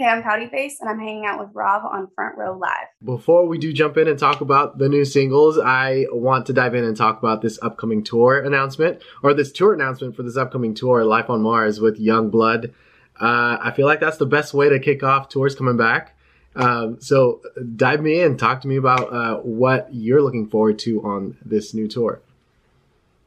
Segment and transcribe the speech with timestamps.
[0.00, 2.86] Hey, I'm Pouty Face, and I'm hanging out with Rob on Front Row Live.
[3.04, 6.74] Before we do jump in and talk about the new singles, I want to dive
[6.74, 10.72] in and talk about this upcoming tour announcement, or this tour announcement for this upcoming
[10.72, 12.72] tour, Life on Mars with Yungblud.
[13.20, 16.16] Uh, I feel like that's the best way to kick off tours coming back.
[16.56, 17.42] Um, so
[17.76, 21.74] dive me in, talk to me about uh, what you're looking forward to on this
[21.74, 22.22] new tour.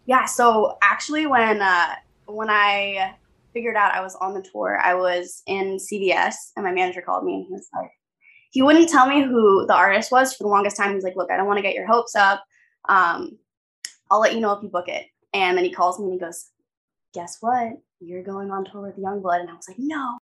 [0.08, 1.94] Yeah, so actually, when uh,
[2.26, 3.14] when I
[3.54, 7.24] figured out I was on the tour, I was in CVS and my manager called
[7.24, 7.92] me and he was like,
[8.52, 10.94] he wouldn't tell me who the artist was for the longest time.
[10.94, 12.44] He's like, look, I don't want to get your hopes up.
[12.88, 13.38] Um,
[14.12, 15.08] I'll let you know if you book it.
[15.34, 16.50] And then he calls me and he goes,
[17.14, 17.74] guess what?
[18.00, 19.40] You're going on tour with Yungblud.
[19.40, 20.20] And I was like, no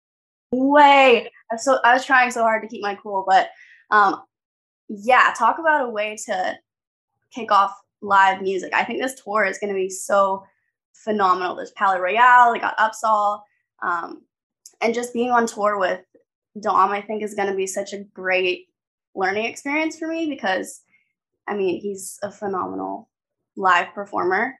[0.51, 1.29] way.
[1.57, 3.49] So I was trying so hard to keep my cool, but
[3.89, 4.21] um,
[4.87, 6.57] yeah, talk about a way to
[7.33, 8.73] kick off live music.
[8.73, 10.43] I think this tour is going to be so
[11.03, 11.55] phenomenal.
[11.55, 13.41] There's Palaye Royale, they got Upsahl,
[13.83, 14.23] um,
[14.81, 16.01] and just being on tour with
[16.61, 18.67] Dom, I think is going to be such a great
[19.15, 20.81] learning experience for me because,
[21.47, 23.09] I mean, he's a phenomenal
[23.55, 24.55] live performer.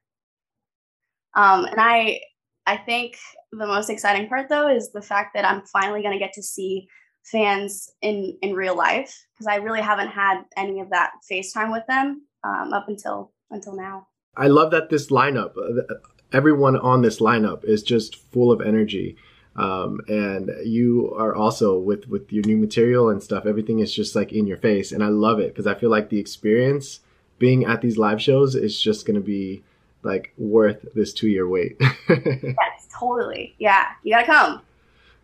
[1.35, 2.19] Um, and I,
[2.65, 3.17] I think
[3.51, 6.43] the most exciting part though is the fact that I'm finally going to get to
[6.43, 6.87] see
[7.23, 11.85] fans in in real life because I really haven't had any of that FaceTime with
[11.87, 14.07] them um, up until until now.
[14.37, 15.93] I love that this lineup, uh,
[16.33, 19.17] everyone on this lineup is just full of energy.
[19.55, 23.45] Um, and you are also with with your new material and stuff.
[23.45, 26.09] Everything is just like in your face, and I love it because I feel like
[26.09, 27.01] the experience
[27.37, 29.63] being at these live shows is just going to be
[30.03, 31.75] like worth this two year wait.
[32.09, 33.55] yes, totally.
[33.59, 34.61] Yeah, you gotta come.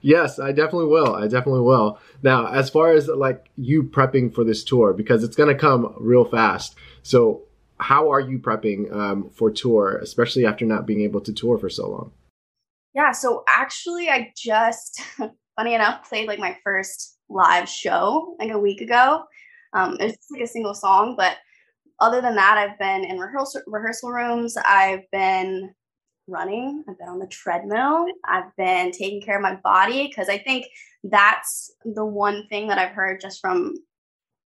[0.02, 1.16] Yes, I definitely will.
[1.16, 2.00] I definitely will.
[2.22, 6.26] Now, as far as like you prepping for this tour, because it's gonna come real
[6.26, 6.76] fast.
[7.02, 7.44] So,
[7.80, 11.70] how are you prepping um, for tour, especially after not being able to tour for
[11.70, 12.12] so long?
[12.94, 15.02] Yeah, so actually, I just,
[15.56, 19.24] funny enough, played like my first live show like a week ago.
[19.74, 21.38] Um, it's like a single song, but
[22.00, 24.56] other than that, I've been in rehearsal rehearsal rooms.
[24.66, 25.74] I've been
[26.28, 26.84] running.
[26.88, 28.06] I've been on the treadmill.
[28.26, 30.66] I've been taking care of my body because I think
[31.04, 33.76] that's the one thing that I've heard just from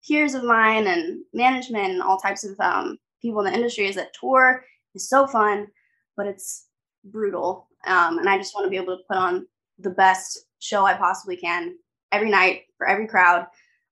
[0.07, 3.97] peers of mine and management and all types of um, people in the industry is
[3.97, 4.65] that tour
[4.95, 5.69] is so fun,
[6.17, 6.67] but it's
[7.05, 7.69] brutal.
[7.87, 9.47] Um, and I just want to be able to put on
[9.79, 11.77] the best show I possibly can
[12.13, 13.47] every night for every crowd.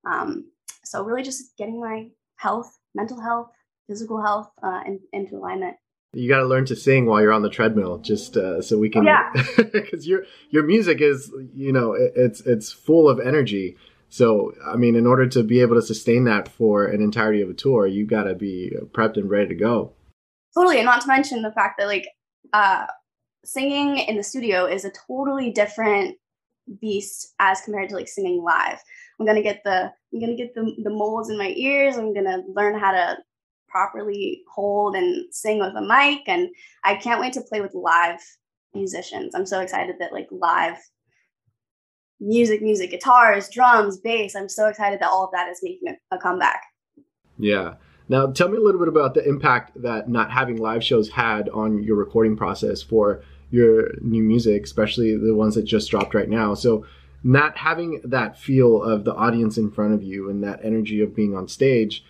[0.07, 0.51] Um,
[0.85, 3.51] so really just getting my health mental health,
[3.89, 5.77] physical health uh, in, into alignment.
[6.13, 8.89] You got to learn to sing while you're on the treadmill, just uh, so we
[8.89, 9.05] can.
[9.05, 9.33] Yeah.
[9.73, 13.77] Because your your music is, you know, it, it's it's full of energy.
[14.15, 17.51] So I mean, in order to be able to sustain that for an entirety of
[17.51, 19.93] a tour, you've got to be prepped and ready to go.
[20.55, 22.07] Totally, and not to mention the fact that like
[22.53, 22.87] uh,
[23.45, 26.17] singing in the studio is a totally different
[26.81, 28.79] beast as compared to like singing live.
[29.19, 31.97] I'm gonna get the I'm gonna get the the moles in my ears.
[31.97, 33.19] I'm gonna learn how to
[33.67, 36.51] properly hold and sing with a mic, and
[36.85, 38.21] I can't wait to play with live
[38.75, 39.35] musicians.
[39.35, 40.77] I'm so excited that like live
[42.25, 44.35] music, music, guitars, drums, bass.
[44.35, 46.63] I'm so excited that all of that is making a, a comeback.
[47.39, 47.75] Yeah.
[48.09, 51.49] Now, tell me a little bit about the impact that not having live shows had
[51.51, 56.29] on your recording process for your new music, especially the ones that just dropped right
[56.29, 56.55] now.
[56.55, 56.87] So,
[57.23, 61.17] not having that feel of the audience in front of you and that energy of
[61.17, 62.05] being on stage,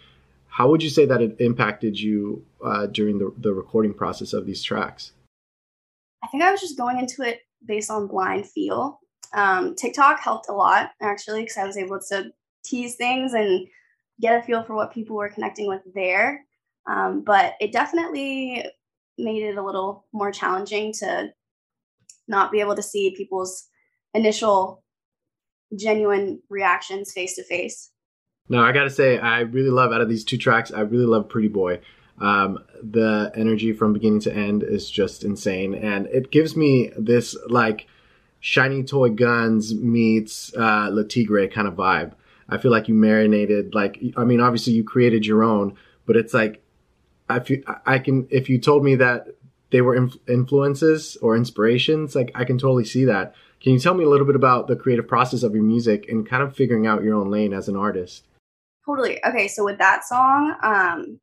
[0.48, 4.44] how would you say that it impacted you uh, during the, the recording process of
[4.44, 5.12] these tracks?
[6.24, 8.98] I think I was just going into it based on blind feel.
[9.34, 12.30] Um, TikTok helped a lot actually because I was able to
[12.64, 13.66] tease things and
[14.20, 16.44] get a feel for what people were connecting with there.
[16.86, 18.64] Um, but it definitely
[19.18, 21.32] made it a little more challenging to
[22.28, 23.68] not be able to see people's
[24.14, 24.82] initial
[25.76, 27.90] genuine reactions face to face.
[28.48, 31.28] No, I gotta say, I really love out of these two tracks, I really love
[31.28, 31.80] Pretty Boy.
[32.20, 37.36] Um, the energy from beginning to end is just insane, and it gives me this
[37.48, 37.88] like
[38.44, 42.12] shiny toy guns meets uh, Le Tigre kind of vibe.
[42.46, 46.34] I feel like you marinated, like I mean, obviously you created your own, but it's
[46.34, 46.62] like
[47.26, 49.28] I feel I can if you told me that
[49.70, 53.34] they were inf- influences or inspirations, like I can totally see that.
[53.62, 56.28] Can you tell me a little bit about the creative process of your music and
[56.28, 58.26] kind of figuring out your own lane as an artist?
[58.84, 59.24] Totally.
[59.24, 61.18] Okay, so with that song, um,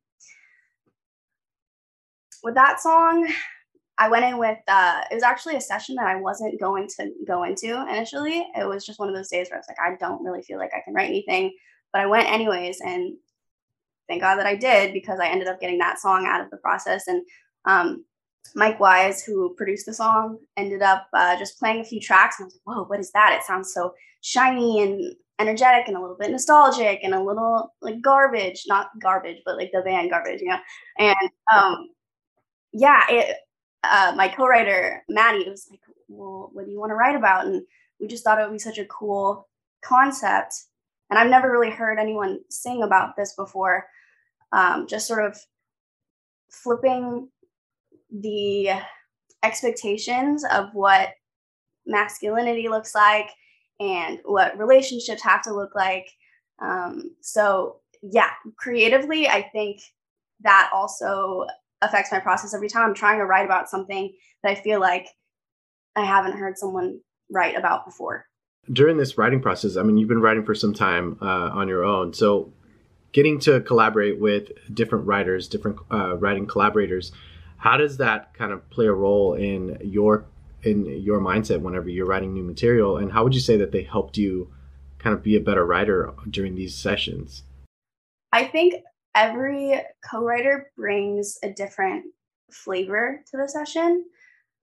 [2.42, 3.32] with that song,
[3.98, 7.10] I went in with uh, it was actually a session that I wasn't going to
[7.26, 8.46] go into initially.
[8.56, 10.58] It was just one of those days where I was like, I don't really feel
[10.58, 11.52] like I can write anything,
[11.92, 13.14] but I went anyways, and
[14.08, 16.56] thank God that I did because I ended up getting that song out of the
[16.58, 17.06] process.
[17.06, 17.22] And
[17.64, 18.04] um,
[18.54, 22.36] Mike Wise, who produced the song, ended up uh, just playing a few tracks.
[22.38, 23.36] And I was like, whoa, what is that?
[23.38, 28.00] It sounds so shiny and energetic and a little bit nostalgic and a little like
[28.02, 30.58] garbage, not garbage, but like the band garbage, you know?
[30.98, 31.88] And um,
[32.72, 33.36] yeah, it,
[33.84, 37.46] uh, my co-writer, Maddie, was like, well, what do you want to write about?
[37.46, 37.62] And
[38.00, 39.48] we just thought it would be such a cool
[39.82, 40.54] concept.
[41.10, 43.86] And I've never really heard anyone sing about this before.
[44.52, 45.38] Um, just sort of
[46.50, 47.28] flipping
[48.10, 48.70] the
[49.42, 51.10] expectations of what
[51.86, 53.30] masculinity looks like
[53.80, 56.08] and what relationships have to look like.
[56.60, 59.80] Um, so, yeah, creatively, I think
[60.42, 61.46] that also
[61.82, 64.12] affects my process every time I'm trying to write about something
[64.42, 65.08] that I feel like
[65.94, 67.00] I haven't heard someone
[67.30, 68.26] write about before.
[68.72, 71.84] During this writing process, I mean, you've been writing for some time uh, on your
[71.84, 72.14] own.
[72.14, 72.52] So,
[73.12, 77.12] getting to collaborate with different writers, different uh, writing collaborators,
[77.58, 80.24] how does that kind of play a role in your
[80.62, 82.96] in your mindset whenever you're writing new material?
[82.96, 84.52] And how would you say that they helped you
[84.98, 87.42] kind of be a better writer during these sessions?
[88.32, 88.74] I think
[89.14, 92.04] every co-writer brings a different
[92.50, 94.04] flavor to the session.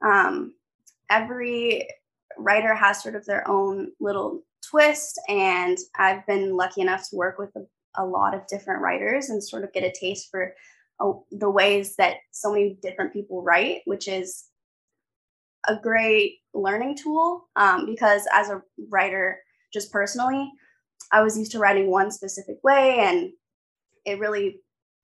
[0.03, 0.53] Um,
[1.09, 1.87] every
[2.37, 7.37] writer has sort of their own little twist, and I've been lucky enough to work
[7.37, 7.65] with a,
[7.95, 10.53] a lot of different writers and sort of get a taste for
[10.99, 14.45] uh, the ways that so many different people write, which is
[15.67, 19.39] a great learning tool um, because as a writer,
[19.73, 20.51] just personally,
[21.11, 23.31] I was used to writing one specific way, and
[24.09, 24.59] it really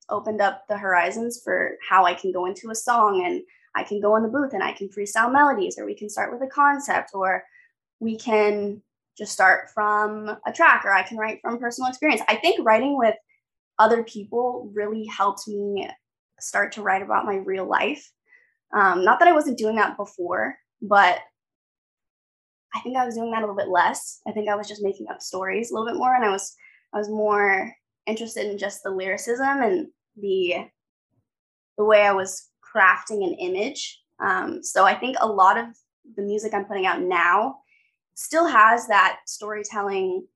[0.08, 3.42] opened up the horizons for how I can go into a song and
[3.74, 6.32] I can go in the booth and I can freestyle melodies, or we can start
[6.32, 7.44] with a concept, or
[8.00, 8.82] we can
[9.18, 12.22] just start from a track, or I can write from personal experience.
[12.28, 13.14] I think writing with
[13.78, 15.88] other people really helped me
[16.40, 18.10] start to write about my real life.
[18.72, 21.20] Um, not that I wasn't doing that before, but
[22.74, 24.20] I think I was doing that a little bit less.
[24.26, 26.54] I think I was just making up stories a little bit more, and I was
[26.94, 27.72] I was more
[28.06, 30.68] interested in just the lyricism and the
[31.76, 34.00] the way I was crafting an image.
[34.18, 35.66] Um, so I think a lot of
[36.16, 37.56] the music I'm putting out now
[38.14, 40.26] still has that storytelling,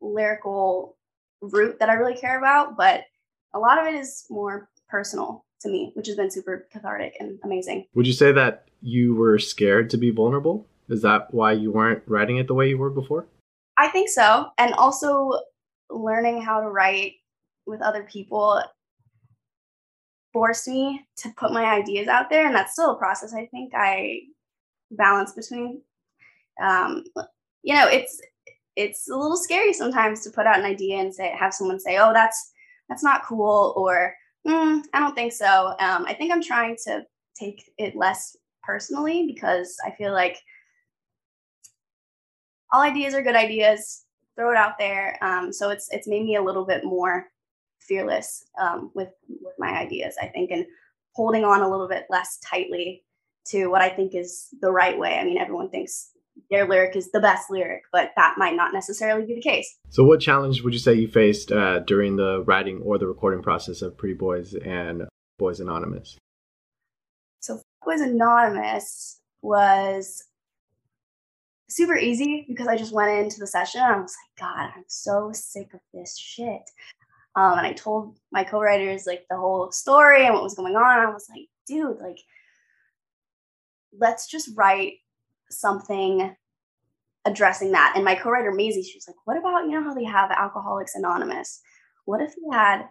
[0.00, 0.96] lyrical
[1.42, 3.02] root that I really care about, but
[3.54, 7.38] a lot of it is more personal to me, which has been super cathartic and
[7.44, 7.86] amazing.
[7.94, 10.66] Would you say that you were scared to be vulnerable?
[10.88, 13.26] Is that why you weren't writing it the way you were before?
[13.76, 14.48] I think so.
[14.56, 15.32] And also
[15.90, 17.14] learning how to write
[17.66, 18.62] with other people
[20.32, 22.46] forced me to put my ideas out there.
[22.46, 24.20] And that's still a process I think I
[24.90, 25.82] balance between.
[26.62, 27.04] Um,
[27.62, 28.20] you know, it's
[28.76, 31.98] it's a little scary sometimes to put out an idea and say have someone say,
[31.98, 32.52] "Oh, that's
[32.88, 34.14] that's not cool," or
[34.46, 37.04] mm, "I don't think so." Um, I think I'm trying to
[37.36, 40.36] take it less personally because I feel like
[42.72, 44.04] all ideas are good ideas.
[44.38, 45.18] Throw it out there.
[45.20, 47.26] Um, so it's it's made me a little bit more
[47.80, 50.16] fearless um, with with my ideas.
[50.20, 50.64] I think and
[51.14, 53.04] holding on a little bit less tightly
[53.48, 55.18] to what I think is the right way.
[55.18, 56.10] I mean, everyone thinks
[56.50, 59.76] their lyric is the best lyric, but that might not necessarily be the case.
[59.90, 63.42] So, what challenge would you say you faced uh, during the writing or the recording
[63.42, 65.08] process of Pretty Boys and
[65.38, 66.16] Boys Anonymous?
[67.40, 70.24] So, Boys Anonymous was
[71.68, 75.30] super easy because I just went into the session I was like, God, I'm so
[75.32, 76.62] sick of this shit.
[77.36, 80.98] Um, and I told my co-writers like the whole story and what was going on.
[80.98, 82.18] I was like, dude, like,
[83.96, 84.94] let's just write
[85.50, 86.34] something
[87.24, 87.92] addressing that.
[87.94, 90.94] And my co-writer Maisie, she was like, what about, you know how they have Alcoholics
[90.94, 91.60] Anonymous?
[92.06, 92.86] What if we had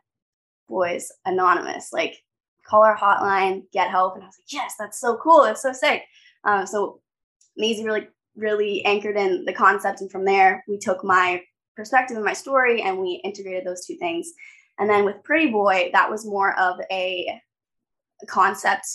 [0.69, 1.91] Boys Anonymous?
[1.91, 2.21] Like
[2.65, 4.15] call our hotline, get help.
[4.15, 5.43] And I was like, yes, that's so cool.
[5.43, 6.03] It's so sick.
[6.43, 7.01] Um, so
[7.57, 8.07] Maisie really,
[8.37, 10.01] really anchored in the concept.
[10.01, 11.41] And from there, we took my
[11.75, 14.31] perspective and my story and we integrated those two things.
[14.79, 17.41] And then with Pretty Boy, that was more of a
[18.27, 18.85] concept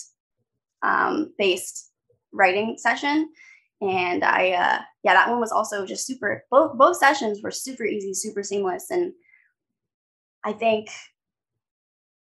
[0.81, 1.91] um, based
[2.31, 3.29] writing session
[3.81, 7.85] and I uh, yeah that one was also just super both both sessions were super
[7.85, 9.13] easy super seamless and
[10.43, 10.89] I think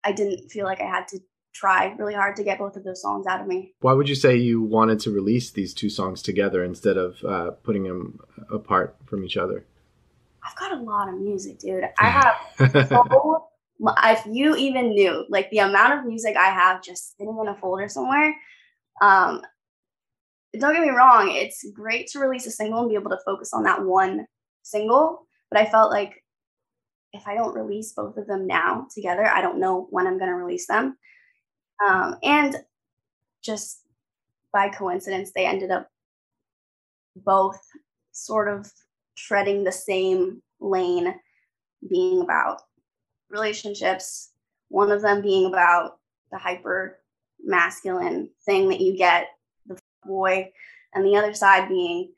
[0.03, 1.19] I didn't feel like I had to
[1.53, 3.73] try really hard to get both of those songs out of me.
[3.81, 7.51] Why would you say you wanted to release these two songs together instead of uh,
[7.63, 9.65] putting them apart from each other?
[10.43, 11.83] I've got a lot of music, dude.
[11.97, 12.09] I
[12.59, 13.47] have so
[14.03, 17.55] if you even knew like the amount of music I have just sitting in a
[17.55, 18.35] folder somewhere,
[19.01, 19.41] um,
[20.59, 23.51] don't get me wrong, it's great to release a single and be able to focus
[23.53, 24.25] on that one
[24.63, 25.27] single.
[25.49, 26.23] But I felt like
[27.13, 30.29] if I don't release both of them now together, I don't know when I'm going
[30.29, 30.97] to release them.
[31.85, 32.57] Um, and
[33.43, 33.81] just
[34.53, 35.87] by coincidence, they ended up
[37.15, 37.59] both
[38.11, 38.71] sort of
[39.17, 41.13] treading the same lane,
[41.89, 42.61] being about
[43.29, 44.31] relationships,
[44.69, 45.97] one of them being about
[46.31, 46.99] the hyper
[47.43, 49.27] masculine thing that you get,
[49.65, 50.51] the boy,
[50.93, 52.11] and the other side being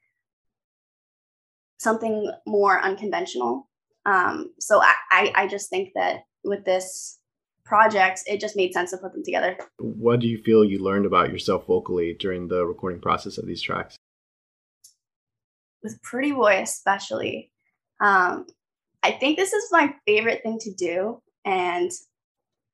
[1.77, 3.70] something more unconventional.
[4.05, 7.20] Um, so I, I, I just think that with this
[7.65, 9.58] project, it just made sense to put them together.
[9.79, 13.62] What do you feel you learned about yourself vocally during the recording process of these
[13.62, 13.96] tracks?
[15.82, 17.51] With Pretty Boy, especially,
[18.00, 18.46] um,
[19.03, 21.91] I think this is my favorite thing to do, and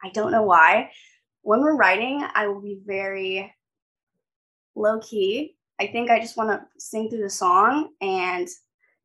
[0.04, 0.92] I don't know why.
[1.42, 3.54] When we're writing, I will be very
[4.76, 5.56] low key.
[5.80, 8.48] I think I just want to sing through the song and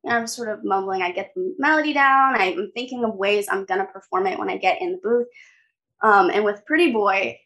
[0.03, 1.01] you know, I'm sort of mumbling.
[1.01, 2.35] I get the melody down.
[2.35, 5.27] I'm thinking of ways I'm going to perform it when I get in the booth.
[6.01, 7.37] Um, and with Pretty Boy,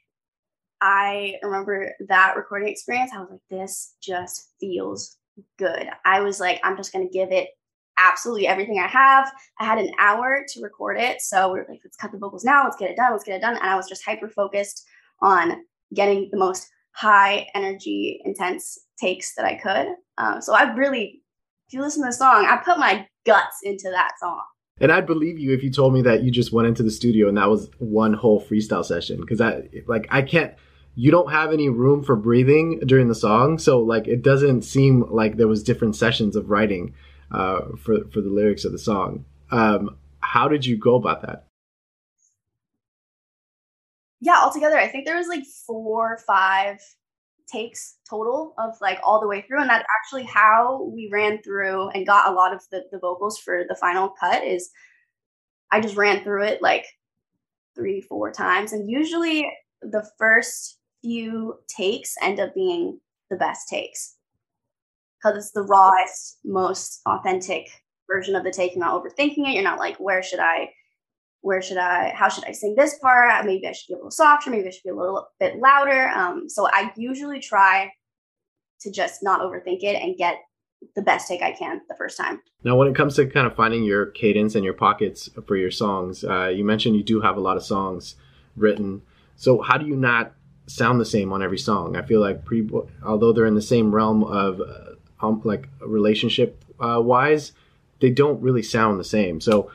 [0.82, 3.12] I remember that recording experience.
[3.14, 5.18] I was like, this just feels
[5.58, 5.88] good.
[6.06, 7.50] I was like, I'm just going to give it
[7.98, 9.32] absolutely everything I have.
[9.60, 11.22] I had an hour to record it.
[11.22, 12.64] So we are like, let's cut the vocals now.
[12.64, 13.12] Let's get it done.
[13.12, 13.56] Let's get it done.
[13.56, 14.86] And I was just hyper focused
[15.22, 15.64] on
[15.94, 19.96] getting the most high energy, intense takes that I could.
[20.18, 21.22] Um, so I really,
[21.68, 24.42] if you listen to the song, I put my guts into that song.
[24.82, 27.28] And I'd believe you if you told me that you just went into the studio
[27.28, 29.26] and that was one whole freestyle session.
[29.26, 30.54] Cause I, like, I can't,
[30.96, 33.58] you don't have any room for breathing during the song.
[33.58, 36.94] So, like, it doesn't seem like there was different sessions of writing
[37.32, 39.26] uh, for for the lyrics of the song.
[39.52, 41.46] Um, how did you go about that?
[44.22, 46.82] Yeah, altogether, I think there was like four or five
[47.52, 51.90] takes total of like all the way through, and that's actually how we ran through
[51.90, 54.44] and got a lot of the, the vocals for the final cut.
[54.44, 54.70] Is
[55.72, 56.86] I just ran through it like
[57.76, 59.50] three, four times, and usually
[59.82, 64.16] the first few takes end up being the best takes
[65.22, 67.70] because it's the rawest, most authentic
[68.10, 68.76] version of the take.
[68.76, 69.54] You're not overthinking it.
[69.54, 70.70] You're not like, where should I,
[71.42, 73.46] where should I, how should I sing this part?
[73.46, 74.50] Maybe I should be a little softer.
[74.50, 76.10] Maybe I should be a little bit louder.
[76.10, 77.92] Um, so I usually try
[78.82, 80.38] to just not overthink it and get
[80.96, 82.42] the best take I can the first time.
[82.64, 85.72] Now, when it comes to kind of finding your cadence and your pockets for your
[85.72, 88.16] songs, uh, you mentioned you do have a lot of songs
[88.56, 89.02] written.
[89.36, 90.34] So how do you not
[90.68, 91.96] sound the same on every song?
[91.96, 92.70] I feel like pre,
[93.06, 97.54] although they're in the same realm of uh, um, like relationship uh, wise,
[98.00, 99.42] they don't really sound the same.
[99.42, 99.72] So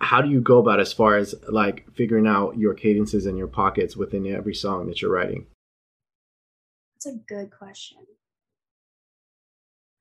[0.00, 3.46] how do you go about as far as like figuring out your cadences and your
[3.46, 5.46] pockets within every song that you're writing?
[6.94, 7.98] That's a good question.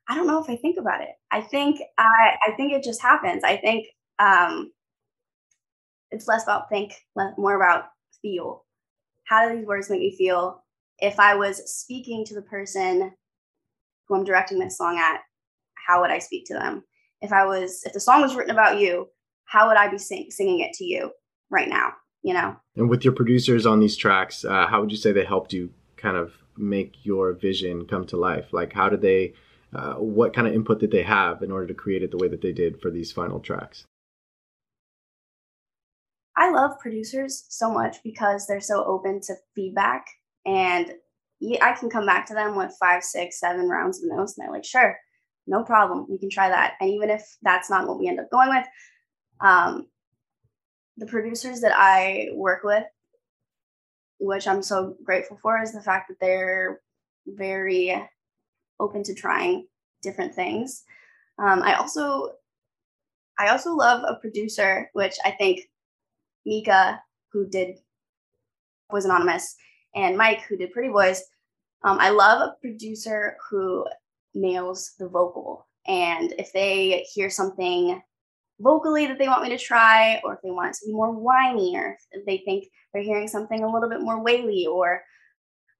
[0.07, 1.15] I don't know if I think about it.
[1.31, 3.43] I think I I think it just happens.
[3.43, 3.87] I think
[4.19, 4.71] um
[6.13, 6.93] it's less about think,
[7.37, 7.85] more about
[8.21, 8.65] feel.
[9.25, 10.63] How do these words make me feel?
[10.99, 13.11] If I was speaking to the person
[14.07, 15.21] who I'm directing this song at,
[15.87, 16.83] how would I speak to them?
[17.21, 19.07] If I was, if the song was written about you,
[19.53, 21.11] how would I be sing, singing it to you
[21.51, 21.93] right now?
[22.23, 22.55] You know.
[22.75, 25.71] And with your producers on these tracks, uh, how would you say they helped you
[25.95, 28.51] kind of make your vision come to life?
[28.51, 29.33] Like, how did they?
[29.75, 32.27] Uh, what kind of input did they have in order to create it the way
[32.27, 33.85] that they did for these final tracks?
[36.37, 40.05] I love producers so much because they're so open to feedback
[40.45, 40.93] and
[41.61, 44.53] I can come back to them with five, six, seven rounds of notes, and they're
[44.53, 44.97] like, sure,
[45.47, 46.73] no problem, we can try that.
[46.79, 48.65] And even if that's not what we end up going with,
[49.41, 49.87] um,
[50.97, 52.83] the producers that I work with,
[54.19, 56.81] which I'm so grateful for, is the fact that they're
[57.25, 58.01] very
[58.79, 59.67] open to trying
[60.01, 60.83] different things.
[61.39, 62.33] Um, I also,
[63.39, 65.61] I also love a producer, which I think
[66.45, 67.77] Mika, who did
[68.91, 69.55] was anonymous,
[69.95, 71.23] and Mike, who did Pretty Boys,
[71.83, 73.85] um, I love a producer who
[74.33, 75.67] nails the vocal.
[75.87, 78.01] And if they hear something
[78.63, 81.11] vocally that they want me to try, or if they want it to be more
[81.11, 85.03] whiny, or if they think they're hearing something a little bit more waily or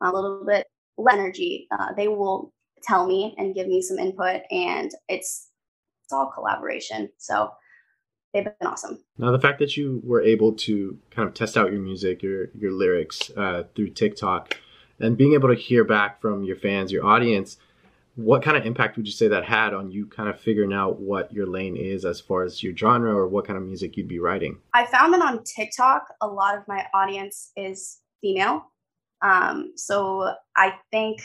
[0.02, 4.42] a little bit less energy, uh, they will tell me and give me some input.
[4.52, 5.50] And it's
[6.04, 7.10] it's all collaboration.
[7.18, 7.50] So
[8.34, 9.00] they've been awesome.
[9.18, 12.50] Now, the fact that you were able to kind of test out your music, your
[12.54, 14.58] your lyrics uh, through TikTok
[15.00, 17.58] and being able to hear back from your fans, your audience,
[18.16, 21.00] what kind of impact would you say that had on you kind of figuring out
[21.00, 24.08] what your lane is as far as your genre or what kind of music you'd
[24.08, 24.58] be writing?
[24.74, 28.66] I found that on TikTok, a lot of my audience is female.
[29.22, 31.22] Um, so I think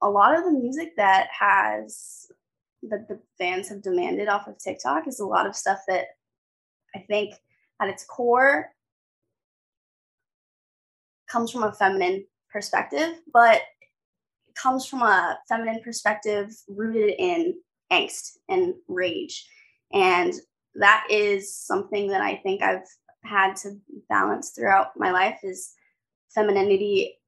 [0.00, 2.26] a lot of the music that has
[2.84, 6.06] that the fans have demanded off of TikTok is a lot of stuff that
[6.96, 7.34] I think
[7.80, 8.70] at its core
[11.28, 13.60] comes from a feminine perspective, but
[14.54, 17.54] comes from a feminine perspective rooted in
[17.90, 19.46] angst and rage.
[19.92, 20.32] And
[20.74, 22.86] that is something that I think I've
[23.24, 23.76] had to
[24.08, 25.74] balance throughout my life is
[26.34, 27.18] femininity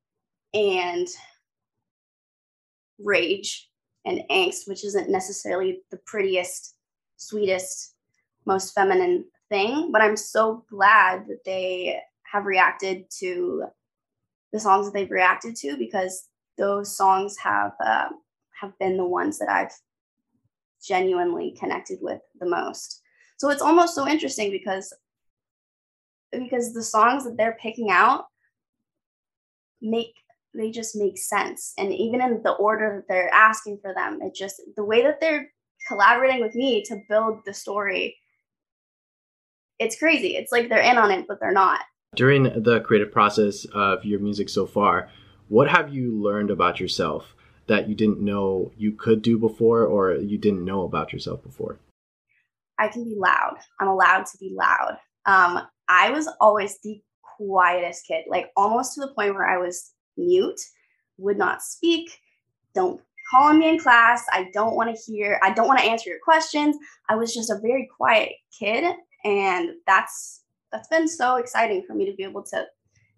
[0.53, 1.07] and
[2.99, 3.69] rage
[4.05, 6.75] and angst, which isn't necessarily the prettiest,
[7.17, 7.95] sweetest,
[8.47, 9.91] most feminine thing.
[9.93, 12.01] But I'm so glad that they
[12.31, 13.65] have reacted to
[14.53, 18.09] the songs that they've reacted to because those songs have uh,
[18.61, 19.73] have been the ones that I've
[20.87, 23.01] genuinely connected with the most.
[23.39, 24.93] So it's almost so interesting because
[26.31, 28.27] because the songs that they're picking out
[29.81, 30.15] make
[30.57, 31.73] they just make sense.
[31.79, 35.21] And even in the order that they're asking for them it just the way that
[35.21, 35.51] they're
[35.89, 38.17] collaborating with me to build the story
[39.81, 40.37] it's crazy.
[40.37, 41.81] It's like they're in on it but they're not.
[42.15, 45.09] During the creative process of your music so far
[45.49, 47.35] what have you learned about yourself
[47.67, 51.79] that you didn't know you could do before or you didn't know about yourself before
[52.79, 54.97] i can be loud i'm allowed to be loud
[55.27, 57.01] um, i was always the
[57.37, 60.61] quietest kid like almost to the point where i was mute,
[61.19, 62.11] would not speak,
[62.75, 64.25] don't call on me in class.
[64.33, 66.77] I don't want to hear, I don't want to answer your questions.
[67.09, 68.95] I was just a very quiet kid.
[69.25, 72.67] And that's that's been so exciting for me to be able to,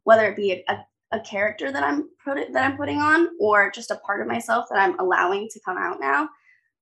[0.05, 3.71] whether it be a, a, a character that I'm put, that I'm putting on or
[3.71, 6.29] just a part of myself that I'm allowing to come out now.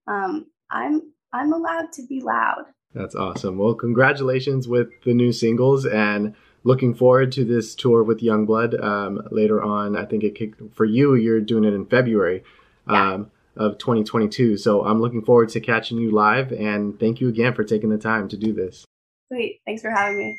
[0.07, 1.03] Um, I'm
[1.33, 2.67] I'm allowed to be loud.
[2.95, 3.59] That's awesome.
[3.59, 9.21] Well, congratulations with the new singles and looking forward to this tour with Yungblud um,
[9.31, 9.97] later on.
[9.97, 11.15] I think it kicked for you.
[11.17, 12.45] You're doing it in February
[12.89, 13.15] yeah.
[13.15, 14.57] um, of 2022.
[14.57, 16.53] So I'm looking forward to catching you live.
[16.53, 18.85] And thank you again for taking the time to do this.
[19.33, 19.61] Sweet.
[19.67, 20.39] Thanks for having me.